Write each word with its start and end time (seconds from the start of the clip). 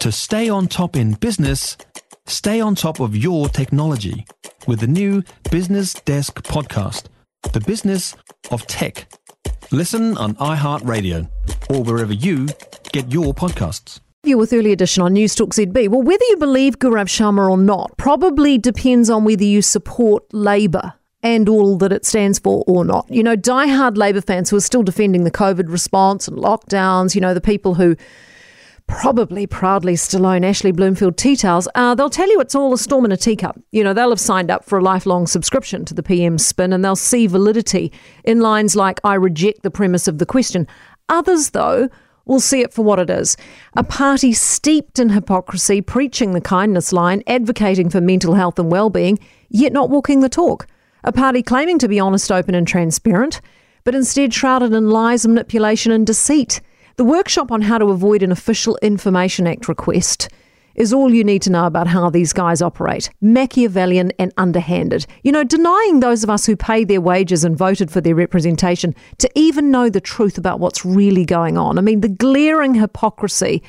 To 0.00 0.10
stay 0.10 0.48
on 0.48 0.66
top 0.66 0.96
in 0.96 1.12
business, 1.12 1.76
stay 2.26 2.58
on 2.58 2.74
top 2.74 3.00
of 3.00 3.14
your 3.14 3.50
technology 3.50 4.24
with 4.66 4.80
the 4.80 4.86
new 4.86 5.22
Business 5.50 5.92
Desk 5.92 6.42
podcast, 6.42 7.08
The 7.52 7.60
Business 7.60 8.16
of 8.50 8.66
Tech. 8.66 9.12
Listen 9.70 10.16
on 10.16 10.36
iHeartRadio 10.36 11.28
or 11.68 11.82
wherever 11.82 12.14
you 12.14 12.48
get 12.92 13.12
your 13.12 13.34
podcasts. 13.34 14.00
You 14.22 14.38
with 14.38 14.54
early 14.54 14.72
edition 14.72 15.02
on 15.02 15.12
News 15.12 15.34
Talk 15.34 15.50
ZB. 15.50 15.88
Well, 15.88 16.00
whether 16.00 16.24
you 16.30 16.38
believe 16.38 16.78
Gaurav 16.78 17.04
Sharma 17.04 17.50
or 17.50 17.58
not 17.58 17.94
probably 17.98 18.56
depends 18.56 19.10
on 19.10 19.24
whether 19.24 19.44
you 19.44 19.60
support 19.60 20.24
Labour 20.32 20.94
and 21.22 21.46
all 21.46 21.76
that 21.76 21.92
it 21.92 22.06
stands 22.06 22.38
for 22.38 22.64
or 22.66 22.86
not. 22.86 23.06
You 23.10 23.22
know, 23.22 23.36
die-hard 23.36 23.98
Labour 23.98 24.22
fans 24.22 24.48
who 24.48 24.56
are 24.56 24.60
still 24.60 24.82
defending 24.82 25.24
the 25.24 25.30
COVID 25.30 25.70
response 25.70 26.26
and 26.26 26.38
lockdowns, 26.38 27.14
you 27.14 27.20
know, 27.20 27.34
the 27.34 27.40
people 27.42 27.74
who 27.74 27.96
probably 28.90 29.46
proudly 29.46 29.96
still 29.96 30.26
own 30.26 30.44
Ashley 30.44 30.72
Bloomfield 30.72 31.16
tea 31.16 31.36
towels, 31.36 31.68
uh, 31.74 31.94
they'll 31.94 32.10
tell 32.10 32.28
you 32.28 32.40
it's 32.40 32.54
all 32.54 32.74
a 32.74 32.78
storm 32.78 33.04
in 33.04 33.12
a 33.12 33.16
teacup. 33.16 33.58
You 33.70 33.84
know, 33.84 33.94
they'll 33.94 34.10
have 34.10 34.20
signed 34.20 34.50
up 34.50 34.64
for 34.64 34.78
a 34.78 34.82
lifelong 34.82 35.26
subscription 35.26 35.84
to 35.86 35.94
the 35.94 36.02
PM 36.02 36.38
spin 36.38 36.72
and 36.72 36.84
they'll 36.84 36.96
see 36.96 37.26
validity 37.26 37.92
in 38.24 38.40
lines 38.40 38.74
like, 38.76 39.00
I 39.04 39.14
reject 39.14 39.62
the 39.62 39.70
premise 39.70 40.08
of 40.08 40.18
the 40.18 40.26
question. 40.26 40.66
Others, 41.08 41.50
though, 41.50 41.88
will 42.26 42.40
see 42.40 42.60
it 42.60 42.72
for 42.72 42.82
what 42.82 42.98
it 42.98 43.10
is 43.10 43.36
a 43.76 43.84
party 43.84 44.32
steeped 44.32 44.98
in 44.98 45.10
hypocrisy, 45.10 45.80
preaching 45.80 46.32
the 46.32 46.40
kindness 46.40 46.92
line, 46.92 47.22
advocating 47.26 47.90
for 47.90 48.00
mental 48.00 48.34
health 48.34 48.58
and 48.58 48.70
well-being, 48.70 49.18
yet 49.48 49.72
not 49.72 49.90
walking 49.90 50.20
the 50.20 50.28
talk. 50.28 50.66
A 51.04 51.12
party 51.12 51.42
claiming 51.42 51.78
to 51.78 51.88
be 51.88 52.00
honest, 52.00 52.30
open, 52.30 52.54
and 52.54 52.66
transparent, 52.66 53.40
but 53.84 53.94
instead 53.94 54.34
shrouded 54.34 54.72
in 54.72 54.90
lies, 54.90 55.26
manipulation, 55.26 55.92
and 55.92 56.06
deceit. 56.06 56.60
The 57.00 57.04
workshop 57.06 57.50
on 57.50 57.62
how 57.62 57.78
to 57.78 57.86
avoid 57.86 58.22
an 58.22 58.30
Official 58.30 58.78
Information 58.82 59.46
Act 59.46 59.68
request 59.68 60.28
is 60.74 60.92
all 60.92 61.14
you 61.14 61.24
need 61.24 61.40
to 61.40 61.50
know 61.50 61.64
about 61.64 61.86
how 61.86 62.10
these 62.10 62.34
guys 62.34 62.60
operate. 62.60 63.08
Machiavellian 63.22 64.12
and 64.18 64.34
underhanded. 64.36 65.06
You 65.22 65.32
know, 65.32 65.42
denying 65.42 66.00
those 66.00 66.22
of 66.22 66.28
us 66.28 66.44
who 66.44 66.56
paid 66.56 66.88
their 66.88 67.00
wages 67.00 67.42
and 67.42 67.56
voted 67.56 67.90
for 67.90 68.02
their 68.02 68.14
representation 68.14 68.94
to 69.16 69.30
even 69.34 69.70
know 69.70 69.88
the 69.88 70.02
truth 70.02 70.36
about 70.36 70.60
what's 70.60 70.84
really 70.84 71.24
going 71.24 71.56
on. 71.56 71.78
I 71.78 71.80
mean, 71.80 72.02
the 72.02 72.08
glaring 72.10 72.74
hypocrisy 72.74 73.62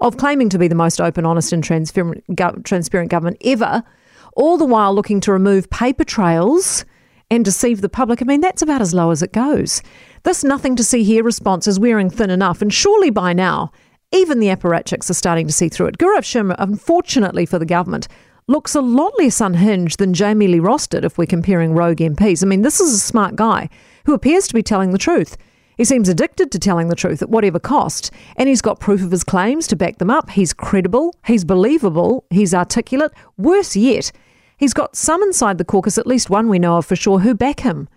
of 0.00 0.16
claiming 0.16 0.48
to 0.48 0.58
be 0.58 0.66
the 0.66 0.74
most 0.74 0.98
open, 0.98 1.26
honest, 1.26 1.52
and 1.52 1.62
transparent, 1.62 2.24
transparent 2.64 3.10
government 3.10 3.36
ever, 3.44 3.84
all 4.32 4.56
the 4.56 4.64
while 4.64 4.94
looking 4.94 5.20
to 5.20 5.32
remove 5.32 5.68
paper 5.68 6.04
trails 6.04 6.86
and 7.30 7.44
deceive 7.44 7.80
the 7.80 7.88
public. 7.88 8.22
I 8.22 8.24
mean, 8.24 8.40
that's 8.40 8.62
about 8.62 8.80
as 8.80 8.94
low 8.94 9.10
as 9.10 9.22
it 9.22 9.32
goes. 9.32 9.82
This 10.22 10.44
nothing 10.44 10.76
to 10.76 10.84
see 10.84 11.04
here 11.04 11.22
response 11.22 11.66
is 11.66 11.78
wearing 11.78 12.10
thin 12.10 12.30
enough, 12.30 12.62
and 12.62 12.72
surely 12.72 13.10
by 13.10 13.32
now, 13.32 13.70
even 14.12 14.40
the 14.40 14.48
apparatchiks 14.48 15.10
are 15.10 15.14
starting 15.14 15.46
to 15.46 15.52
see 15.52 15.68
through 15.68 15.86
it. 15.86 15.98
Gaurav 15.98 16.22
Sharma, 16.22 16.54
unfortunately 16.58 17.44
for 17.44 17.58
the 17.58 17.66
government, 17.66 18.08
looks 18.46 18.74
a 18.74 18.80
lot 18.80 19.12
less 19.18 19.40
unhinged 19.40 19.98
than 19.98 20.14
Jami-Lee 20.14 20.58
Ross 20.58 20.86
did 20.86 21.04
if 21.04 21.18
we're 21.18 21.26
comparing 21.26 21.74
rogue 21.74 21.98
MPs. 21.98 22.42
I 22.42 22.46
mean, 22.46 22.62
this 22.62 22.80
is 22.80 22.94
a 22.94 22.98
smart 22.98 23.36
guy 23.36 23.68
who 24.06 24.14
appears 24.14 24.48
to 24.48 24.54
be 24.54 24.62
telling 24.62 24.92
the 24.92 24.98
truth. 24.98 25.36
He 25.76 25.84
seems 25.84 26.08
addicted 26.08 26.50
to 26.50 26.58
telling 26.58 26.88
the 26.88 26.96
truth 26.96 27.22
at 27.22 27.28
whatever 27.28 27.60
cost, 27.60 28.10
and 28.36 28.48
he's 28.48 28.62
got 28.62 28.80
proof 28.80 29.02
of 29.02 29.12
his 29.12 29.22
claims 29.22 29.66
to 29.68 29.76
back 29.76 29.98
them 29.98 30.10
up. 30.10 30.30
He's 30.30 30.52
credible, 30.52 31.14
he's 31.26 31.44
believable, 31.44 32.24
he's 32.30 32.54
articulate. 32.54 33.12
Worse 33.36 33.76
yet, 33.76 34.10
he's 34.58 34.74
got 34.74 34.94
some 34.96 35.22
inside 35.22 35.58
the 35.58 35.64
caucus, 35.64 35.96
at 35.96 36.06
least 36.06 36.28
one 36.28 36.48
we 36.48 36.58
know 36.58 36.76
of 36.76 36.86
for 36.86 36.96
sure, 36.96 37.20
who 37.20 37.34
back 37.34 37.60
him. 37.60 37.88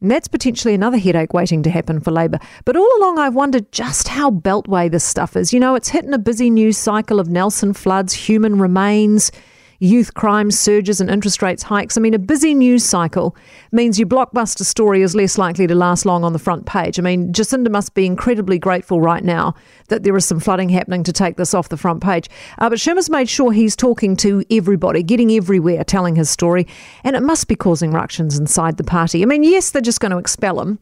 And 0.00 0.10
that's 0.10 0.28
potentially 0.28 0.74
another 0.74 0.98
headache 0.98 1.32
waiting 1.32 1.62
to 1.62 1.70
happen 1.70 2.00
for 2.00 2.10
Labor. 2.10 2.38
But 2.64 2.76
all 2.76 2.90
along, 2.98 3.18
I've 3.18 3.34
wondered 3.34 3.72
just 3.72 4.08
how 4.08 4.30
beltway 4.30 4.90
this 4.90 5.04
stuff 5.04 5.36
is. 5.36 5.52
You 5.52 5.60
know, 5.60 5.74
it's 5.74 5.88
hitting 5.88 6.12
a 6.12 6.18
busy 6.18 6.50
news 6.50 6.76
cycle 6.76 7.18
of 7.18 7.28
Nelson 7.28 7.72
floods, 7.72 8.12
human 8.12 8.58
remains, 8.58 9.32
youth 9.78 10.14
crime 10.14 10.50
surges 10.50 11.00
and 11.00 11.10
interest 11.10 11.42
rates 11.42 11.62
hikes. 11.62 11.96
I 11.96 12.00
mean, 12.00 12.14
a 12.14 12.18
busy 12.18 12.54
news 12.54 12.84
cycle 12.84 13.36
means 13.72 13.98
your 13.98 14.08
blockbuster 14.08 14.64
story 14.64 15.02
is 15.02 15.14
less 15.14 15.38
likely 15.38 15.66
to 15.66 15.74
last 15.74 16.06
long 16.06 16.24
on 16.24 16.32
the 16.32 16.38
front 16.38 16.66
page. 16.66 16.98
I 16.98 17.02
mean, 17.02 17.32
Jacinda 17.32 17.70
must 17.70 17.94
be 17.94 18.06
incredibly 18.06 18.58
grateful 18.58 19.00
right 19.00 19.24
now 19.24 19.54
that 19.88 20.02
there 20.02 20.16
is 20.16 20.24
some 20.24 20.40
flooding 20.40 20.68
happening 20.68 21.02
to 21.04 21.12
take 21.12 21.36
this 21.36 21.54
off 21.54 21.68
the 21.68 21.76
front 21.76 22.02
page. 22.02 22.28
Uh, 22.58 22.68
but 22.68 22.78
Sharma's 22.78 23.10
made 23.10 23.28
sure 23.28 23.52
he's 23.52 23.76
talking 23.76 24.16
to 24.16 24.44
everybody, 24.50 25.02
getting 25.02 25.30
everywhere, 25.32 25.84
telling 25.84 26.16
his 26.16 26.30
story, 26.30 26.66
and 27.04 27.16
it 27.16 27.22
must 27.22 27.48
be 27.48 27.54
causing 27.56 27.90
ructions 27.90 28.38
inside 28.38 28.76
the 28.76 28.84
party. 28.84 29.22
I 29.22 29.26
mean, 29.26 29.44
yes, 29.44 29.70
they're 29.70 29.82
just 29.82 30.00
going 30.00 30.12
to 30.12 30.18
expel 30.18 30.60
him, 30.60 30.78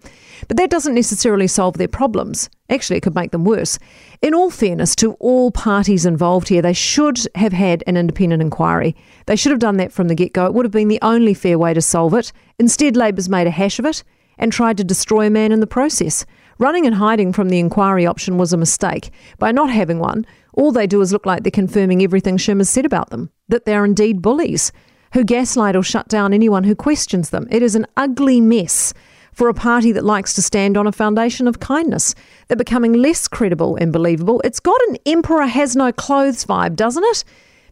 but 0.49 0.57
that 0.57 0.71
doesn't 0.71 0.95
necessarily 0.95 1.47
solve 1.47 1.79
their 1.79 1.89
problems. 1.89 2.49
Actually, 2.71 2.97
it 2.97 3.03
could 3.03 3.15
make 3.15 3.31
them 3.31 3.45
worse. 3.45 3.79
In 4.23 4.35
all 4.35 4.51
fairness 4.51 4.97
to 4.97 5.13
all 5.15 5.51
parties 5.51 6.07
involved 6.07 6.49
here, 6.49 6.63
they 6.63 6.73
should 6.73 7.19
have 7.35 7.53
had 7.53 7.85
an 7.87 7.97
independent 7.97 8.41
inquiry. 8.41 8.97
They 9.27 9.37
should 9.37 9.53
have 9.53 9.59
done 9.59 9.77
that 9.77 9.93
from 9.93 10.09
the 10.09 10.15
get 10.15 10.33
go. 10.33 10.47
It 10.47 10.55
would 10.55 10.65
have 10.65 10.73
been 10.73 10.89
the 10.89 10.99
only 11.03 11.35
fair 11.35 11.59
way 11.59 11.75
to 11.75 11.83
solve 11.83 12.15
it. 12.15 12.33
Instead, 12.59 12.97
Labor's 12.97 13.29
made 13.29 13.47
a 13.47 13.51
hash 13.51 13.79
of 13.79 13.85
it 13.85 14.03
and 14.39 14.51
tried 14.51 14.79
to 14.79 14.85
destroy 14.85 15.27
a 15.27 15.31
man 15.31 15.53
in 15.53 15.61
the 15.61 15.67
process. 15.67 16.25
Running 16.59 16.87
and 16.87 16.95
hiding 16.95 17.33
from 17.33 17.51
the 17.51 17.59
inquiry 17.59 18.07
option 18.07 18.39
was 18.39 18.53
a 18.53 18.57
mistake. 18.57 19.11
By 19.39 19.53
not 19.53 19.71
having 19.71 19.99
one, 19.99 20.25
all 20.55 20.73
they 20.73 20.87
do 20.87 21.01
is 21.03 21.13
look 21.13 21.27
like 21.27 21.43
they're 21.43 21.51
confirming 21.51 22.03
everything 22.03 22.39
Sharma's 22.39 22.71
said 22.71 22.87
about 22.87 23.11
them 23.11 23.31
that 23.49 23.67
they're 23.67 23.85
indeed 23.85 24.23
bullies 24.23 24.73
who 25.13 25.25
gaslight 25.25 25.77
or 25.77 25.83
shut 25.83 26.09
down 26.09 26.33
anyone 26.33 26.65
who 26.65 26.75
questions 26.75 27.31
them. 27.31 27.47
It 27.51 27.63
is 27.63 27.75
an 27.75 27.87
ugly 27.97 28.41
mess 28.41 28.95
for 29.35 29.49
a 29.49 29.55
party 29.55 29.93
that 29.93 30.05
likes 30.05 30.35
to 30.35 30.43
stand 30.43 30.77
on 30.77 30.87
a 30.87 30.93
foundation 30.93 31.47
of 31.47 31.61
kindness. 31.61 32.15
They're 32.49 32.57
becoming 32.57 32.95
less 32.95 33.29
credible 33.29 33.77
and 33.77 33.93
believable. 33.93 34.41
It's 34.45 34.61
got 34.61 34.81
an 34.89 34.97
emperor 35.07 35.47
has 35.47 35.77
no 35.77 35.93
clothes 35.93 36.45
vibe, 36.45 36.77
doesn't 36.77 37.05
it? 37.05 37.25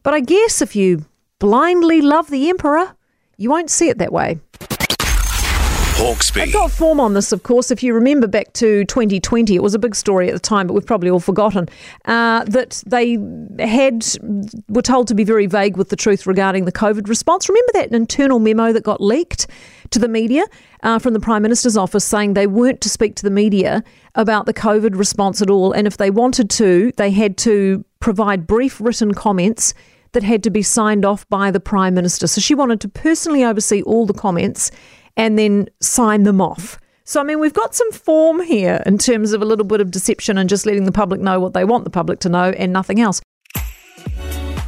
But 0.03 0.15
I 0.15 0.21
guess 0.21 0.61
if 0.61 0.75
you 0.77 1.05
blindly 1.39 2.01
love 2.01 2.31
the 2.31 2.49
emperor, 2.49 2.95
you 3.37 3.51
won't 3.51 3.71
see 3.71 3.89
it 3.89 3.99
that 3.99 4.13
way. 4.13 4.39
Hawkesby. 6.03 6.41
I've 6.41 6.53
got 6.53 6.71
form 6.73 6.99
on 6.99 7.15
this, 7.15 7.31
of 7.33 7.45
course. 7.45 7.71
If 7.71 7.83
you 7.83 7.95
remember 7.95 8.27
back 8.27 8.53
to 8.55 8.85
2020, 8.87 9.55
it 9.55 9.63
was 9.63 9.75
a 9.75 9.79
big 9.79 9.95
story 9.95 10.29
at 10.29 10.35
the 10.35 10.41
time, 10.41 10.67
but 10.67 10.73
we've 10.73 10.87
probably 10.87 11.11
all 11.11 11.21
forgotten 11.21 11.69
uh, 12.07 12.45
that 12.45 12.83
they 12.87 13.19
had 13.61 14.05
were 14.69 14.83
told 14.83 15.07
to 15.09 15.15
be 15.15 15.23
very 15.23 15.47
vague 15.47 15.77
with 15.77 15.91
the 15.91 15.97
truth 15.97 16.27
regarding 16.27 16.65
the 16.65 16.73
COVID 16.73 17.09
response. 17.09 17.49
Remember 17.49 17.73
that 17.75 17.93
internal 17.93 18.41
memo 18.41 18.73
that 18.73 18.83
got 18.83 19.01
leaked 19.01 19.47
to 19.93 19.99
the 19.99 20.09
media 20.09 20.45
uh, 20.83 20.99
from 20.99 21.15
the 21.15 21.21
Prime 21.21 21.43
Minister's 21.43 21.77
office 21.77 22.05
saying 22.05 22.35
they 22.35 22.47
weren't 22.47 22.81
to 22.81 22.89
speak 22.89 23.15
to 23.17 23.23
the 23.23 23.31
media 23.31 23.83
about 24.15 24.47
the 24.47 24.55
COVID 24.55 24.97
response 24.97 25.41
at 25.41 25.51
all, 25.51 25.73
and 25.73 25.87
if 25.87 25.97
they 25.97 26.11
wanted 26.11 26.51
to, 26.51 26.93
they 26.97 27.11
had 27.11 27.37
to 27.39 27.85
provide 28.01 28.47
brief 28.47 28.81
written 28.81 29.15
comments 29.15 29.75
that 30.13 30.23
had 30.23 30.43
to 30.43 30.51
be 30.51 30.63
signed 30.63 31.05
off 31.05 31.29
by 31.29 31.51
the 31.51 31.61
Prime 31.61 31.95
Minister. 31.95 32.27
So 32.27 32.41
she 32.41 32.55
wanted 32.55 32.81
to 32.83 32.89
personally 32.89 33.45
oversee 33.45 33.83
all 33.83 34.07
the 34.07 34.13
comments 34.13 34.71
and 35.17 35.39
then 35.39 35.69
sign 35.81 36.25
them 36.25 36.41
off. 36.41 36.79
So, 37.05 37.21
I 37.21 37.25
mean, 37.25 37.41
we've 37.41 37.53
got 37.53 37.75
some 37.75 37.91
form 37.93 38.41
here 38.43 38.83
in 38.87 38.99
terms 38.99 39.33
of 39.33 39.43
a 39.43 39.45
little 39.45 39.65
bit 39.65 39.81
of 39.81 39.91
deception 39.91 40.39
and 40.39 40.49
just 40.49 40.67
letting 40.67 40.85
the 40.85 40.93
public 40.93 41.21
know 41.21 41.41
what 41.41 41.53
they 41.53 41.65
want 41.65 41.85
the 41.85 41.91
public 41.91 42.21
to 42.21 42.29
know 42.29 42.51
and 42.51 42.73
nothing 42.73 43.01
else. 43.01 43.21